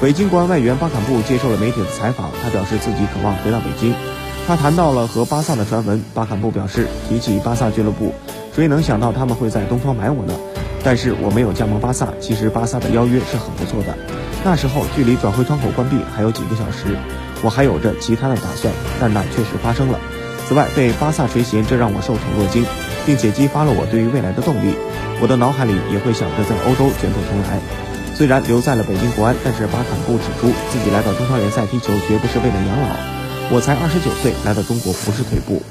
[0.00, 3.94] 北京国安外援巴坎布接受了媒体的采访，他表示自己渴望回到北京。
[4.46, 8.14] 他谈到了和巴萨的传闻，巴坎布表示，提起巴萨俱乐部，
[8.54, 10.32] 谁能想到他们会在东方买我呢？
[10.82, 13.94] 但是我没有加盟巴萨，其实巴萨的邀约是很不错的。
[14.42, 16.96] 那时候距离转会窗口关闭还有几个小时，
[17.42, 19.98] 我还有着其他的打算，但那确实发生了。
[20.48, 22.64] 此外，被巴萨垂涎，这让我受宠若惊，
[23.04, 24.74] 并且激发了我对于未来的动力。
[25.20, 27.60] 我的脑海里也会想着在欧洲卷土重来。
[28.20, 32.88] 虽然留在了北京国安，但是巴坎布指出自己来到中超联赛踢球绝不是为了养老。
[33.50, 35.62] 我才二十九岁，来到中国不是退步。